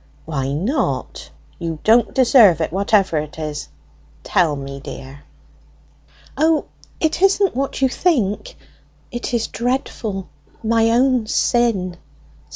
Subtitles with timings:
[0.25, 1.29] "Why not?
[1.59, 3.67] You don't deserve it, whatever it is.
[4.23, 5.21] Tell me, dear."
[6.35, 6.65] "O,
[6.99, 8.55] it isn't what you think!
[9.11, 10.27] It is dreadful:
[10.63, 11.97] my own sin!"